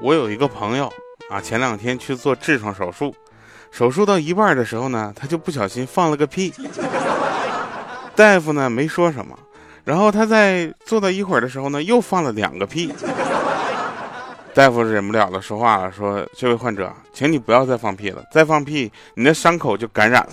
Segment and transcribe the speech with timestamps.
[0.00, 0.92] 我有一个朋友
[1.28, 3.14] 啊，前两天去做痔疮手术，
[3.70, 6.52] 手术到一半的时候呢，他就不小心放了个屁。
[8.14, 9.38] 大夫呢没说什么，
[9.84, 12.92] 然后他在做到一会儿的时候呢，又放了两个屁。
[14.54, 20.32] 大夫忍不了了，说话了，说：“这位患者，请你不要再放屁了，再放屁，你的伤口就感染了。”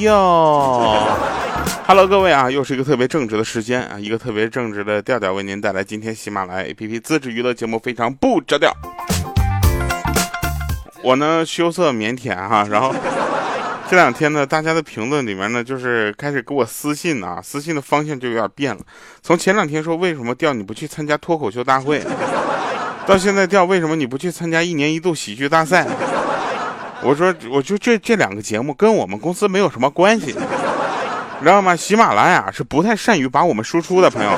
[0.00, 1.06] 哟
[1.86, 8.74] ，Hello，各位啊，又是一个特别正直的时间啊，一个特别正直的调调为您带来今天喜马拉雅 APP 自制娱乐节目，非常不着调。
[11.02, 12.94] 我呢羞涩腼腆哈，然后
[13.90, 18.80] 这两天呢，大家的评论里面呢，就是开始给我私信啊，私信的方向就有点变了。
[19.22, 22.02] 从前两天说为什么调你不去参加脱口秀大会，
[23.06, 25.86] 到现在调为什么你不去参加一年一度喜剧大赛？
[27.02, 30.32] 我说，我就这这两个节目跟我们公司没有什么关系，你
[31.42, 31.74] 知道吗？
[31.74, 34.30] 喜马拉雅是不太善于把我们输出的朋友。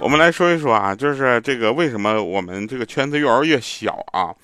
[0.00, 4.34] 我们来说一说啊，就是这个为什么我们这个圈子越玩越小啊？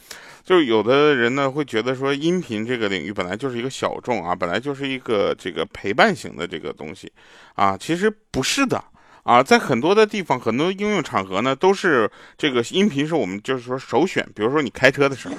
[0.45, 7.13] 就有的人呢会觉得说，音频这个领域本来就是一个小众啊，本来就是一个这个陪伴型的这个东西
[7.57, 8.83] 啊，其实不是的。
[9.23, 14.27] 啊，在很多的地方，很多应用场合呢，都是这个音频是我们就是说首选。
[14.35, 15.35] 比如说你开车的时候，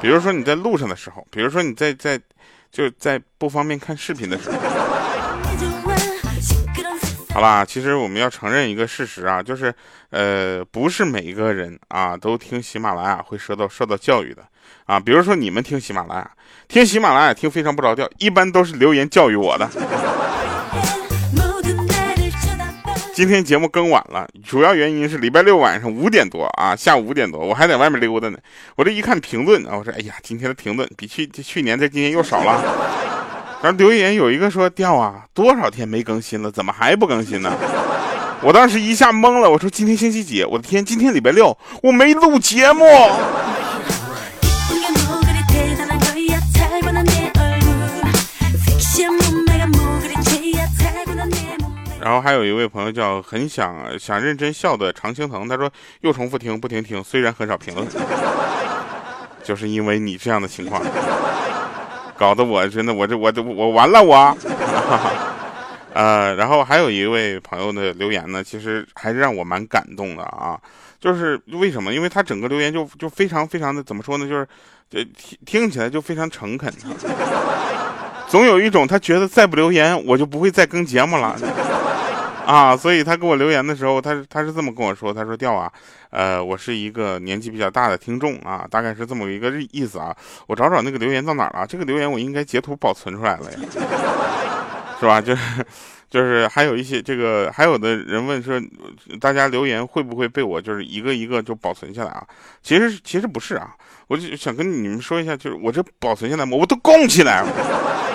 [0.00, 2.20] 比如说你在路上的时候，比如说你在在
[2.70, 4.56] 就在不方便看视频的时候。
[7.30, 9.72] 好啦，其实我们要承认一个事实啊，就是
[10.10, 14.42] 呃，不是每一个人啊都听喜马拉雅会受到受到教育的
[14.86, 14.98] 啊。
[14.98, 16.30] 比如说你们听喜马拉雅，
[16.66, 19.68] 听喜马拉雅听非常不着调，一般都是留言教育我的。
[23.18, 28.38] 今天节目更晚了，主要原因是礼拜六晚上五点多啊，下午五点多，我还在外面溜达呢。
[28.76, 32.62] 我这一看评论啊，我说哎呀，今天的评论比去去年在今天又少了。
[33.60, 37.52] 然后留言有一个说掉啊，多少天没更新了，怎么还不更新呢？
[38.40, 40.44] 我当时一下懵了，我说今天星期几？
[40.44, 42.84] 我的天，今天礼拜六，我没录节目。
[52.00, 55.70] 然后还有一位朋友叫很想想认真笑的常青藤，他说
[56.00, 57.86] 又重复听不停听，虽然很少评论，
[59.42, 60.80] 就是因为你这样的情况，
[62.16, 64.36] 搞得我真的我这我这我完了我，
[65.92, 70.58] 呃，然后还有一位朋友的留言呢，其实还是让我蛮感动的啊，
[71.00, 71.92] 就是为什么？
[71.92, 74.28] 因为他整个留言就就非常非常的怎么说呢？
[74.28, 74.46] 就是
[75.24, 76.72] 听听起来就非常诚恳，
[78.28, 81.36] 总有一种他觉得再不留言我就不会再更节目了。
[82.48, 85.70] 啊，所以他给我留言的时候，他他是这么跟我说，他说调啊，
[86.08, 90.16] 呃，我是一个年纪比较大的听众啊，大概是这么一个意思啊。
[90.46, 93.58] 我找找那个留言到哪了，这个留言我应该截图保存出来了呀，
[94.98, 95.20] 是吧？
[95.20, 95.42] 就是
[96.08, 98.58] 就是还有一些这个还有的人问说，
[99.20, 102.26] 大家留言会不会被我就是一个一个就保存下来啊？
[102.62, 103.74] 其实其实不是啊，
[104.06, 108.07] 我就想跟你们说一下，就是我这保存下来我都供起来了。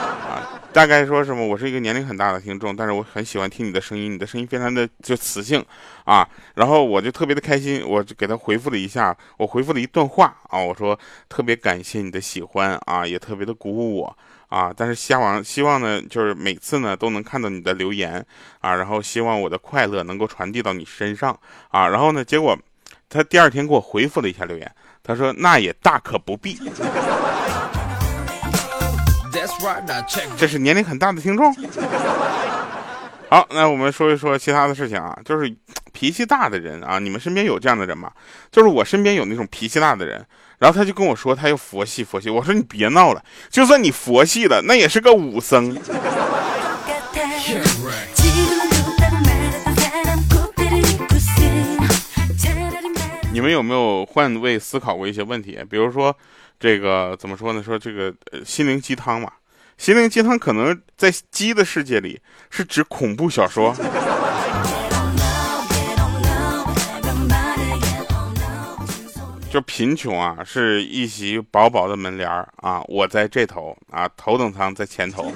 [0.73, 1.45] 大概说什么？
[1.45, 5.63] 我是一个年龄很大的听众，但是我很喜欢听你的声音，你的声音非常的就磁性
[6.03, 6.28] 啊。
[6.56, 14.17] 然后我就特别的开心，我就给他回复了一下，我回复了一段话啊，我说特别感谢你的喜欢啊，也特别的鼓舞我
[14.50, 14.73] 啊。
[14.75, 18.25] 但是希望希望呢，就是每次呢都能看到你的留言
[18.59, 21.88] 啊，然后希望我的快乐能够传递到你身上啊。
[21.88, 22.57] 然后呢，结果
[23.09, 26.57] 他第二天给我回复了一下留言，他说那也大可不必。
[30.38, 31.53] 这是年龄很大的听众。
[33.29, 35.51] 好，那我们说一说其他的事情啊，就是
[35.91, 38.12] 脾气大的人啊，你们身边有这样的人吗？
[38.52, 40.23] 就是我身边有那种脾气大的人，
[40.59, 45.75] 然后他就跟我说他要佛系佛系，我说你别闹了，就算你佛系了，那也是个武僧。
[53.32, 55.58] 你们有没有换位思考过一些问题？
[55.67, 56.16] 比如说，
[56.59, 57.64] 这个怎么说呢？
[57.64, 58.14] 说这个
[58.46, 59.32] 心灵鸡汤嘛。
[59.78, 63.75] 心灵鸡汤可能在鸡的世界里是指恐怖小说。
[69.52, 75.31] 就贫穷啊，是一袭薄薄的门帘啊，我在这头啊，头等舱在前头。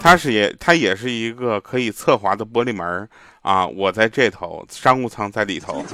[0.00, 3.08] 它是也，它也是一个可以侧滑的玻璃门
[3.42, 5.84] 啊，我在这头，商务舱在里头。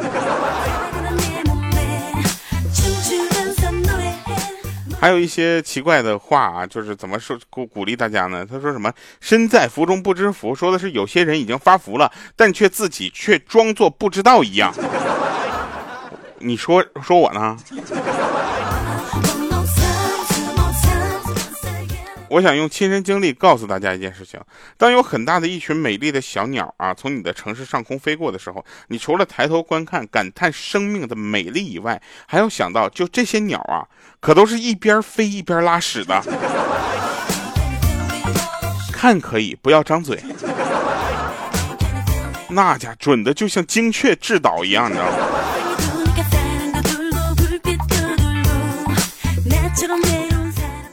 [5.01, 8.45] 还有一些奇怪的话啊，就是怎么说鼓鼓励大家呢？
[8.45, 14.75] 他说什么“身在福中不知福”，说的是有些人已经发福了，但却自己却装作不知道一样。
[16.39, 17.57] 你说说我呢？
[22.31, 24.41] 我想用亲身经历告诉大家一件事情：
[24.79, 33.83] 当有很大的一群美丽的小鸟啊从你的城市上空飞过的时候，你除了抬头观看、感叹生命的美丽以外，还要想到，就这些鸟啊，
[34.21, 36.23] 可都是一边飞一边拉屎的。
[38.93, 40.23] 看可以，不要张嘴。
[42.49, 45.17] 那家准的就像精确制导一样，你知道吗？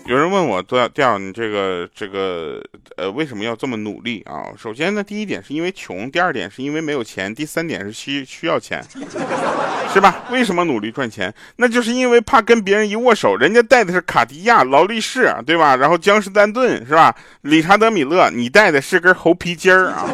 [0.08, 2.64] 有人问我调调，你这个这个
[2.96, 4.46] 呃，为什么要这么努力啊？
[4.58, 8.82] 首先呢，第一点是因为穷，第二点是因为没有钱，第三点是需需要钱，
[9.94, 10.24] 是吧？
[10.32, 11.34] 为什么努力赚钱？
[11.58, 15.76] 那就是因为怕跟别人一握手，人家带的是卡地亚、劳力士，对吧？
[15.76, 17.14] 然后江诗丹顿是吧？
[17.42, 20.10] 理查德米勒，你带的是根猴皮筋儿啊。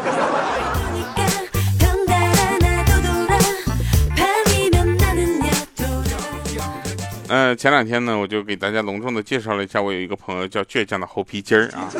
[7.36, 11.90] 嗯，前两天呢，我就给大家隆重的介绍了一下，我有一个朋友叫倔强的猴皮筋儿啊，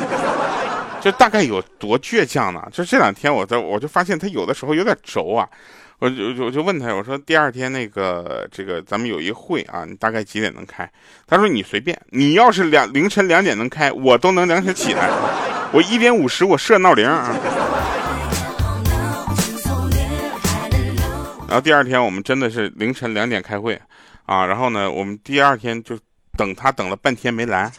[1.03, 2.65] 这大概有多倔强呢？
[2.71, 5.45] 就这两天我在我就发现他有的时候有点轴啊，
[5.99, 10.89] 我就我就问他，我说第二天那个这个咱们有一会啊，你大概几点能开？
[11.27, 15.09] 他说你随便，你要是两凌晨两点能开，我都能两点起来，
[15.73, 17.35] 我一点五十我设闹铃啊。
[21.49, 23.77] 然后第二天我们真的是凌晨两点开会。
[24.25, 25.97] 啊，然后呢，我们第二天就
[26.35, 27.71] 等他等了半天没来，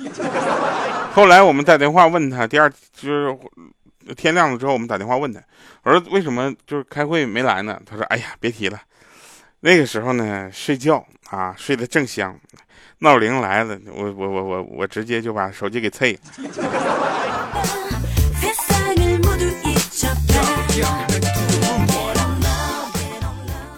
[1.13, 3.37] 后来我们打电话问他，第二就是
[4.17, 5.41] 天亮了之后，我们打电话问他，
[5.83, 7.81] 我说为什么就是开会没来呢？
[7.85, 8.81] 他说，哎呀，别提了，
[9.61, 12.39] 那个时候呢睡觉啊睡得正香，
[12.99, 16.21] 闹铃来了，我我我我我直接就把手机给碎了。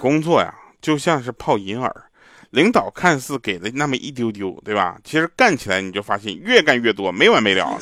[0.01, 2.05] 工作呀，就像是泡银耳。
[2.51, 4.97] 领导看似给了那么一丢丢，对吧？
[5.05, 7.79] 其实干起来你就发现越干越多，没完没了。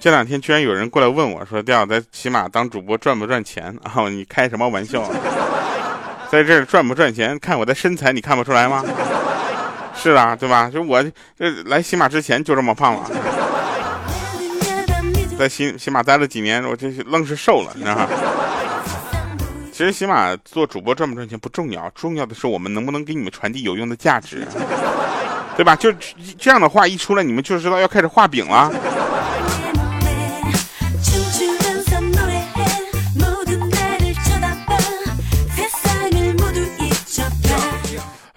[0.00, 3.92] 这两天居然有人过来问我说：“调在起码当主播赚不赚钱啊？
[4.08, 5.08] 你开什么玩笑？
[6.30, 7.38] 在这赚不赚钱？
[7.38, 8.82] 看我的身材，你看不出来吗？
[9.94, 10.70] 是啊，对吧？
[10.72, 11.02] 就我
[11.38, 13.10] 这来喜马之前就这么胖了，
[15.38, 18.08] 在喜喜马待了几年，我这是愣是瘦了，你知道吗？”
[19.80, 24.46] 其实起码做主播赚不赚钱不重要，重要的是我们能不能给你们传递有用的价值，
[25.56, 25.74] 对吧？
[25.74, 25.90] 就
[26.38, 28.70] 这样的话一出来，你们就知道要开始画饼了。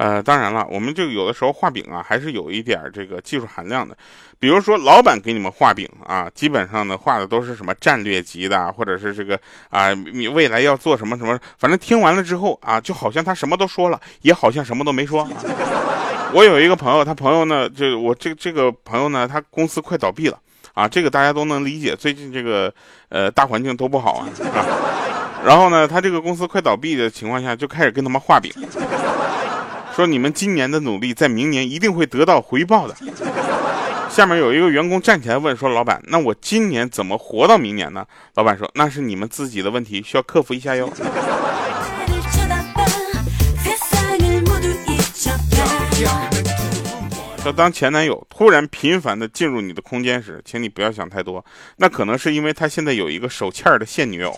[0.04, 3.96] 呃，当然了，我们就有的时候画饼啊，还是有一点这个技术含量的。
[4.38, 9.40] 比如说，老板给你们画饼啊，基本上呢画的都是什么战略级的，或者是这个
[9.70, 15.26] 啊，你未来要做什么什么，反正听完了之后啊，就好像他什么都说了，也好像什么都没说。
[16.36, 20.38] 我有一个朋友，他朋友呢，就我这这个朋友呢，他公司快倒闭了
[20.74, 22.74] 啊，这个大家都能理解，最近这个
[23.08, 24.28] 呃大环境都不好啊。
[25.46, 28.52] 然后呢，他这个公司快倒闭的情况下，就开始跟他们画饼。
[29.96, 32.96] 说你们今年的努力，在明年一定会得到回报的。
[34.10, 40.92] 下面有一个员工站起来问说：“老板，那我今年怎么活到明年呢？”老板说：“那是你们自己的问题，需要克服一下哟。”
[47.42, 51.44] 说当前男友突然频繁的进入你的空间时，请你不要想太多，
[51.78, 54.34] 那可能是因为他现在有一个手欠的现女友。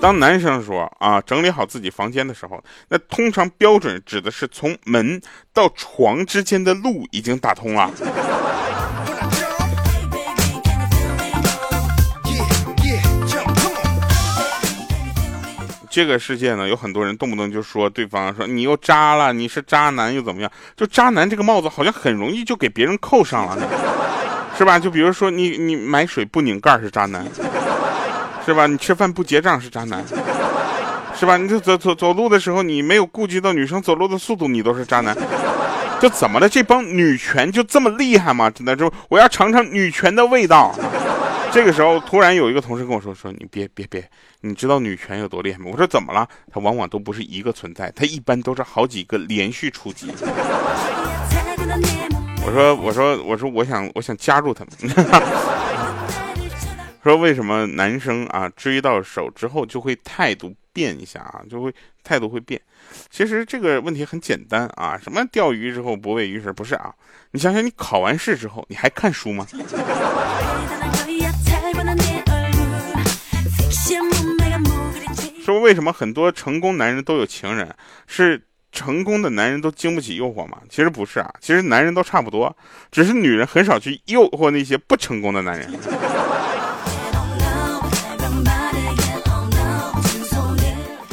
[0.00, 5.20] 当男生说啊整理好自己房间的时候，那通常标准指的是从门
[5.52, 7.90] 到床之间的路已经打通了。
[15.90, 20.50] 这个世界呢，有很多人动不动就说对方说你又渣了，你是渣男又怎么样？
[20.74, 23.58] 就渣男这个帽子好像很容易就给别人扣上了，
[24.56, 24.78] 是吧？
[24.78, 27.26] 就比如说你你买水不拧盖是渣男。
[28.50, 28.66] 是吧？
[28.66, 30.04] 你吃饭不结账是渣男，
[31.14, 31.36] 是吧？
[31.36, 35.16] 你就走走走路的时候，你没有顾及到女生走路的速度，你都是渣男。
[36.00, 36.48] 这怎么了？
[36.48, 38.50] 这帮女权就这么厉害吗？
[38.50, 40.74] 真的就我要尝尝女权的味道。
[41.52, 44.02] 这个时候，突然有一个同事跟我说：“说你别别别，
[44.40, 46.26] 你知道女权有多厉害吗？”我说：“怎么了？
[46.52, 50.12] 他往往都不是一个存在，他一般都是好几个连续出击。”
[52.44, 54.72] 我说：“我说我说我想我想加入他们。”
[57.02, 62.60] 说为什么男生啊追到手之后就会态度变一下啊，就会态度会变？
[63.10, 66.52] 其实这个问题很简单啊，什么钓鱼之后不喂鱼食？
[66.52, 66.94] 不是啊，
[67.32, 69.46] 你想想，你考完试之后你还看书吗？
[75.42, 77.74] 说为什么很多成功男人都有情人？
[78.06, 78.40] 是
[78.70, 80.58] 成功的男人都经不起诱惑吗？
[80.68, 82.54] 其实不是啊，其实男人都差不多，
[82.92, 85.68] 只是女人很少去诱惑那些不成功的男人。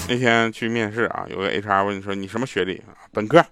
[0.10, 2.96] 那天去面试啊，有个 HR 问你说你什么学历啊？
[3.12, 3.44] 本科。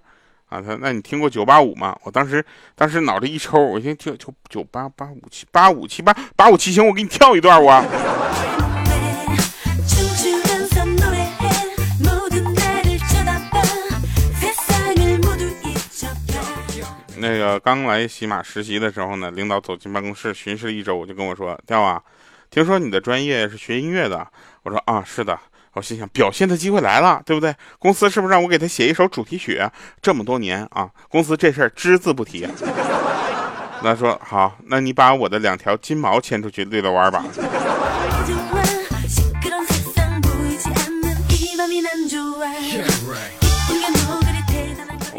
[0.47, 1.97] 啊，他那你听过九八五吗？
[2.03, 2.45] 我当时
[2.75, 7.73] 当时脑袋一抽，我先听九九八八五七八五七八八五七行，我给你跳一段我。
[17.17, 21.99] 那个刚来喜马实习的时候呢，领导走进办公室巡视了一周，我就跟我说：“调啊，
[22.51, 24.27] 听说你的专业是学音乐的。”
[24.61, 25.37] 我说：“啊，是的。”
[25.75, 27.53] 我心想，表现的机会来了，对不对？
[27.77, 29.61] 公司是不是让我给他写一首主题曲？
[30.01, 32.47] 这么多年啊，公司这事儿只字不提。
[33.83, 37.25] 那说好，那你把我的两条金毛牵出去遛遛弯吧。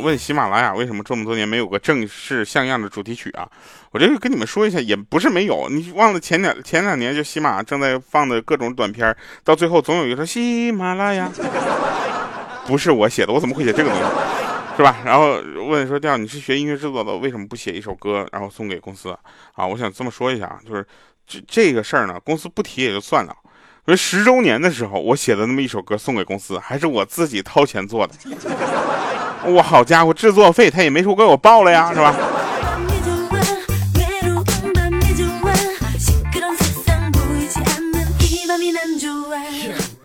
[0.07, 3.49] 问喜马拉雅为什么这么多年没有个正式像样的主题曲啊？
[3.91, 5.69] 我这个跟你们说一下，也不是没有。
[5.69, 11.29] 你忘了前两前两年就喜马正在放的各种短片，到最后总有一个说喜马拉雅，
[12.69, 14.05] 不是我写的，我怎么会写这个东西，
[14.77, 14.97] 是吧？
[15.05, 19.11] 然后问说调你是学音乐制作的，为什么不写一首歌然后送给公司
[19.55, 19.67] 啊？
[19.67, 20.87] 我想这么说一下啊，就是
[21.27, 23.35] 这这个事儿呢，公司不提也就算了。
[23.85, 28.15] 所以十周年的时候，我写的那么一首歌送给公司，还是我自己掏钱做的。
[29.47, 32.15] 我好家伙，制作费他也没说给我报了呀，是吧？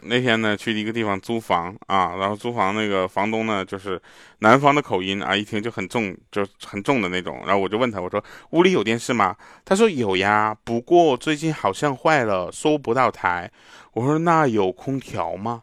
[0.04, 4.00] 那天呢，去一个地方租房啊，然后租房那个房东呢，就是
[4.40, 7.42] 南方的口音啊，一听就很重，就很重的那种。
[7.46, 9.34] 然后我就问他，我说屋里有电视吗？
[9.64, 13.50] 他说有呀，不过最近好像坏了，收不到台。
[13.94, 15.62] 我说那有空调吗？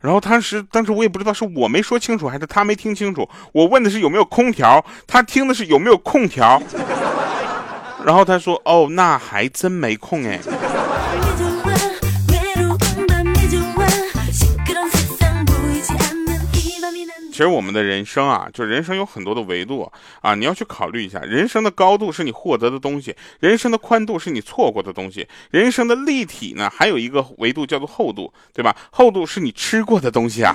[0.00, 3.28] 然后当时，当时我也不知道是我没说清楚还是他没听清楚。
[3.52, 6.60] 我问的是有没有空调，他听的是有没有空调。
[8.02, 10.40] 然后他说哦，那还真没空哎。
[17.40, 21.18] 其实我们的人生啊，就人生有很多的维度啊，你要去考虑一下。
[21.20, 28.76] 人生的高度是你获得的东西，人生的宽度是你错过的东西，人生的立体呢，还有一个维度叫做厚度，对吧？
[28.90, 30.54] 厚度是你吃过的东西啊。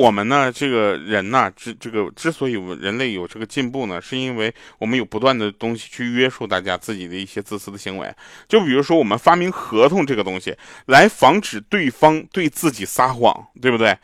[0.00, 8.10] 我们呢，这个人呢，之这个之所以人类有这个进步呢，是因为我们有不断的东西去约束大家自己的一些自私的行为。
[8.48, 13.94] 就比如说，我们发明合同这个东西，来防止对方对自己撒谎，对不对？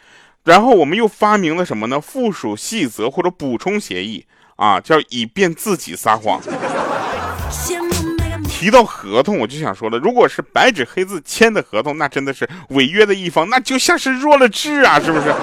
[0.44, 1.98] 然后我们又发明了什么呢？
[1.98, 4.26] 附属细则或者补充协议
[4.56, 6.38] 啊，叫以便自己撒谎。
[8.46, 15.34] 提到合同，我就想说了，如果是白纸黑字签的合同，那真的是违约的一方，那就像是弱了智啊，是不是？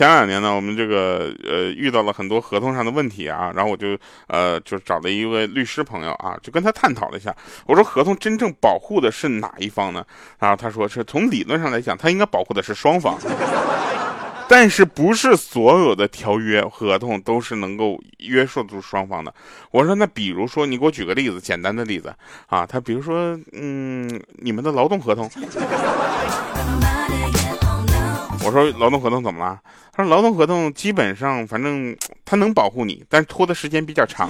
[0.00, 7.36] 前两年呢，我们这个呃遇到了很多合同上的问题啊，然后我就呃就找了一位律师朋友啊，就跟他探讨了一下。
[7.66, 10.02] 我说合同真正保护的是哪一方呢？
[10.38, 13.18] 然后他说是从理论上来讲，他应该保护的是双方，
[14.48, 19.34] 但是不是所有的条约合同都是能够约束住双方的。
[19.70, 22.10] 我说那比如说你给我举个例子，简单的例子
[22.46, 25.30] 啊，他比如说嗯你们的劳动合同。
[28.50, 29.60] 我说劳动合同怎么了？
[29.92, 34.28] 他说劳动合同基本上反正他能保护你，但是拖的时间比较长。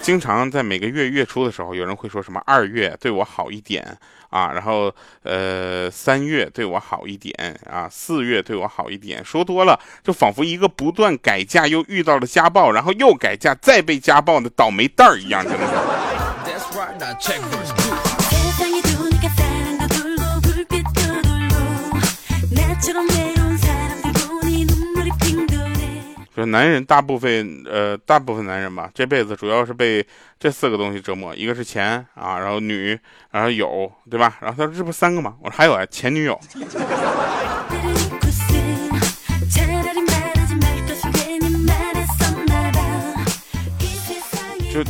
[0.00, 3.84] 经常在每个月月初的时候，有人会说什么二月对我好一点
[4.30, 4.94] 啊，然后
[5.24, 15.66] 呃三月对我好一点啊，四月对我好一点，说多了就仿佛一个不断改嫁又遇到了家暴，然后又改嫁再被家暴的倒霉蛋儿一样，真的。
[26.36, 30.04] 就是男人大部分呃大部分男人吧，这辈子主要是被
[30.36, 32.98] 这四个东西折磨，一个是钱啊，然后女，
[33.30, 34.36] 然后有，对吧？
[34.40, 35.36] 然后他说这不三个吗？
[35.40, 36.36] 我说还有啊，前女友。
[44.72, 44.82] 就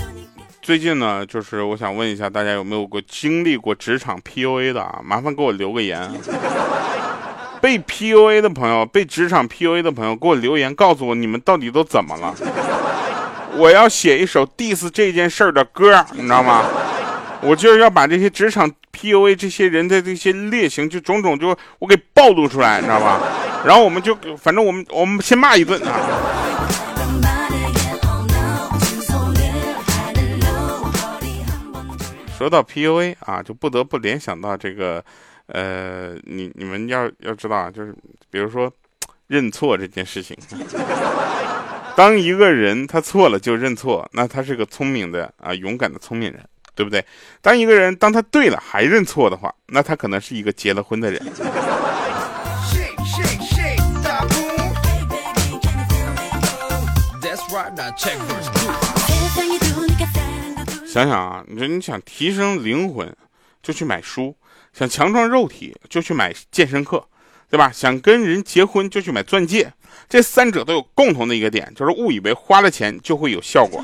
[0.63, 5.03] 最近呢，就是我想问一下大家有没有过经历过职场 PUA 的啊？
[5.05, 6.11] 麻烦给我留个言。
[7.65, 12.35] 被 PUA 的朋友，被职场 PUA 的朋友，给我留言告诉我你们到底都怎么了？
[13.57, 16.63] 我要写一首 diss 这件事儿的歌，你知道吗？
[17.41, 23.19] 我就是要把这些职场 PUA 这些人的这些劣行，就种种就我给暴露出来，你知道吧？
[23.65, 25.97] 然后我们就反正我们我们先骂一顿啊。
[32.37, 35.03] 说到 PUA 啊，就不得不联想到这个，
[35.47, 37.95] 呃，你你们要要知道啊，就是
[38.31, 38.73] 比如说
[39.27, 40.37] 认错这件事情，
[41.97, 46.43] 当一个人他错了就认错，那他是个聪明的啊勇敢的聪明人，
[46.75, 47.05] 对不对？
[47.41, 51.21] 当一个人当他对了还认错的话，那他可能是一个结了婚的人。
[60.87, 63.13] 想想啊，你说你想提升灵魂，
[63.63, 64.33] 就去买书；
[64.75, 67.03] 想强壮肉体，就去买健身课，
[67.49, 67.71] 对吧？
[67.73, 69.73] 想跟人结婚，就去买钻戒。
[70.09, 73.81] 这三者都有共同的一个点，就是误以为花了钱就会有效果，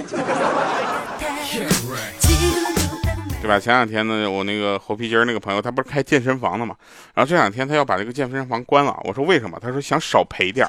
[3.41, 3.61] 对吧？
[3.61, 6.75] 前两天呢，我那个猴皮筋那个朋友，他不是开健身房的嘛？
[7.15, 8.99] 然后这两天他要把这个健身房关了。
[9.05, 9.57] 我说为什么？
[9.63, 10.67] 他说想少赔点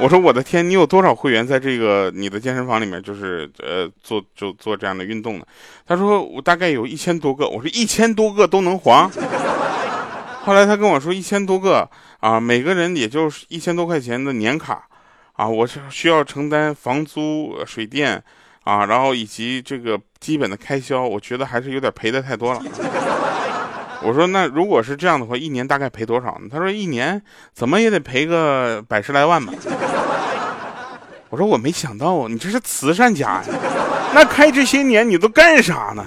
[0.00, 5.44] 我说我的天，你有多少会员在这个你的健身房里面，就是呃做就做这样的运动呢？
[5.86, 7.48] 他说我大概有一千多个。
[7.48, 9.10] 我说一千多个都能还？
[10.44, 11.88] 后来他跟我说一千多个
[12.20, 14.86] 啊，每个人也就是一千多块钱的年卡
[15.32, 18.22] 啊，我是需要承担房租、水电
[18.62, 22.62] 啊，然后以及这个基本的开销，我觉得还是有点赔的太多了。
[24.00, 26.48] 我说那如果是这样的话，一年大概赔多少呢？
[26.50, 27.20] 他说一年
[27.52, 29.52] 怎么也得赔个百十来万吧。
[31.30, 33.44] 我说我没想到啊，你这是慈善家呀？
[34.14, 36.04] 那开这些年你都干啥呢？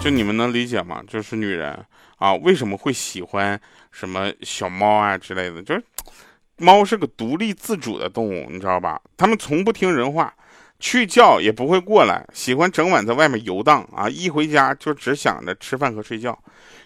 [0.00, 1.02] 就你们能理解吗？
[1.08, 1.76] 就是女人
[2.18, 3.58] 啊，为什么会喜欢
[3.90, 5.62] 什么小猫啊之类的？
[5.62, 5.82] 就是
[6.58, 9.00] 猫是个独立自主的动物，你知道吧？
[9.16, 10.32] 它们从不听人话。
[10.80, 14.08] 去叫也不会过来，喜欢整晚在外面游荡啊！
[14.08, 16.36] 一回家就只想着吃饭和睡觉。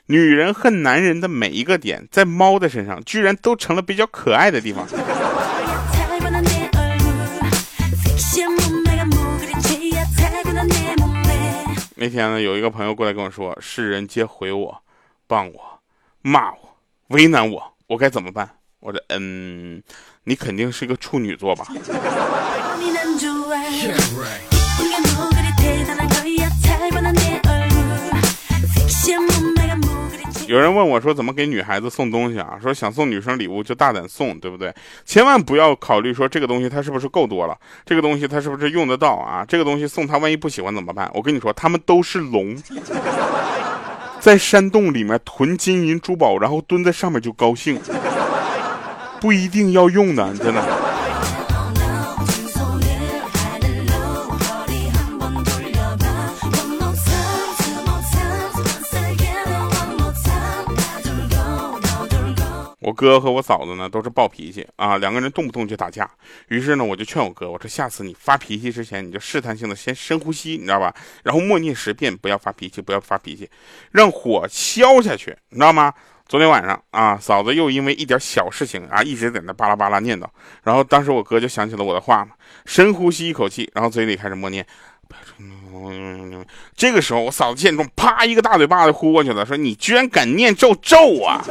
[0.07, 4.85] 女人恨男人的每一个点，在猫的身上居然都成了比较可爱的地方。
[11.97, 14.83] 那天呢，有一个朋友过来跟我说：“世人皆毁我，
[15.27, 15.81] 谤我，
[16.21, 16.77] 骂我，
[17.09, 18.51] 为难我，我该怎么办？”
[18.85, 19.83] 我说：“嗯，
[20.25, 21.67] 你肯定是个处女座吧。”
[30.47, 34.71] 有人问我说：“怎么给女孩子送东西啊？”说想送女生礼物就大胆送，对不对？
[35.07, 39.43] 千万不要考虑说这个东西它是不是够多了，这个东西它是不是用得到啊？
[39.49, 41.11] 这个东西送她万一不喜欢怎么办？
[41.15, 42.55] 我跟你说，他们都是龙，
[44.21, 47.81] 在山洞里面囤金银珠宝，然后蹲在上面就高兴，
[49.25, 50.63] 不一定要用的，真的。
[62.81, 66.07] 我哥和我嫂子呢都是暴脾气啊，两个人动不动就打架。
[66.49, 70.95] 于是呢，我就劝我哥，我说下次你发脾气之前，你就试探性的先深呼吸，你知道吧？
[71.23, 73.49] 然后默念十遍，不要发脾气，不要发脾气，
[73.91, 75.95] 让火消下去，你知道吗？
[76.27, 80.25] 昨天晚上啊，嫂子又因为一点小事情啊，一直在那巴拉巴拉念叨。
[80.63, 82.33] 然后当时我哥就想起了我的话嘛，
[82.65, 84.67] 深呼吸一口气，然后嘴里开始默念。
[86.75, 91.45] 这个时候，我嫂子见状，啪一个大嘴巴子呼过去了，说：“你居然敢念咒咒啊！”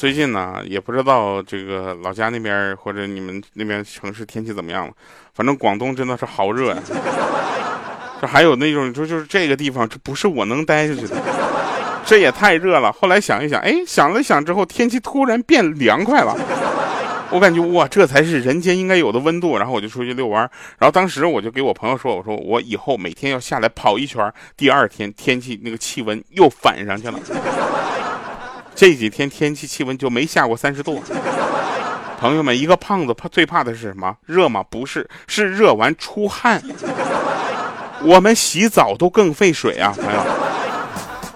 [0.00, 4.92] 最近呢，也不知道这个老家那边或者你们那边城市天气怎么样了。
[5.34, 6.82] 反正广东真的是好热呀。
[8.18, 11.14] 这还有那种，就就是这个地方，这不是我能待下去的，
[12.06, 12.90] 这也太热了。
[12.90, 16.34] 后来想一想，哎，想了想之后，天气突然变凉快了。
[17.30, 19.58] 我感觉哇，这才是人间应该有的温度。
[19.58, 20.40] 然后我就出去遛弯，
[20.78, 27.20] 然后当时我就给我朋友说：“我说我以后每天要下来跑一圈。”第二天天气那个气温又反上去了。
[28.74, 31.02] 这几天天气气温就没下过三十度。
[32.18, 34.14] 朋友们，一个胖子怕最怕的是什么？
[34.26, 34.62] 热吗？
[34.68, 36.62] 不是，是热完出汗。
[38.02, 40.20] 我们洗澡都更费水啊，朋友。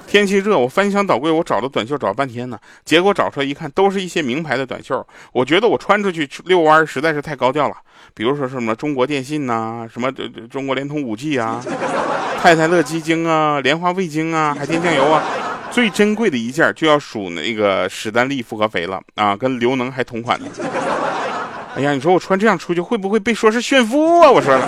[0.07, 5.05] 天气热，我翻箱倒柜，我找的短袖找了半天呢，结果找出来一看，都是一些名牌的短袖。
[5.33, 7.75] 我觉得我穿出去遛弯实在是太高调了，
[8.15, 10.13] 比如说什么中国电信呐，什么
[10.49, 11.61] 中国联通五 G 啊，
[12.41, 15.23] 太太乐鸡精啊，莲花味精啊，海天酱油啊。
[15.75, 20.47] 最珍贵的一件就要数那个史丹利复合肥了啊，跟刘能还同款呢。
[21.75, 24.31] 哎呀，你说我穿这样出去会不会被说是炫富啊？
[24.31, 24.65] 我说了。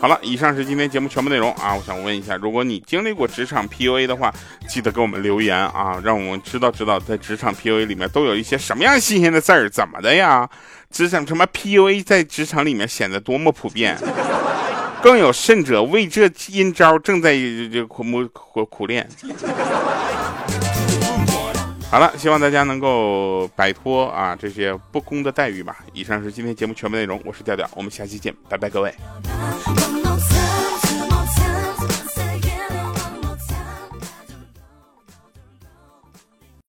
[0.00, 1.72] 好了，以上是今天节目全部内容啊。
[1.72, 4.34] 我想问一下，如果你经历过职场 PUA 的话，
[4.68, 10.50] 记得给我们留言啊，让我们知道知道在职场 PUA 里面都有一些什么样新鲜的字儿，怎么的呀？
[10.90, 13.96] 职场什么 PUA 在职场里面显得多么普遍？
[15.02, 19.08] 更有甚者，为这阴招正在这苦苦苦苦练。
[21.90, 25.78] 好了，希望大家能够摆脱啊这些不公的待遇吧。
[25.92, 28.94] 以上是今天节目全部内容，我是调调，我们下期见，拜拜，各位。